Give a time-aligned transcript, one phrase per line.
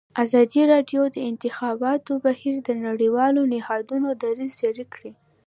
[0.23, 5.11] ازادي راډیو د د انتخاباتو بهیر د نړیوالو نهادونو دریځ شریک کړی.